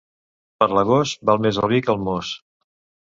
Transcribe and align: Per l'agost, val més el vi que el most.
Per 0.61 0.67
l'agost, 0.77 1.21
val 1.31 1.43
més 1.47 1.59
el 1.65 1.71
vi 1.75 1.83
que 1.89 1.93
el 1.97 2.01
most. 2.09 2.43